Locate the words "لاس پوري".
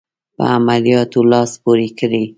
1.31-1.89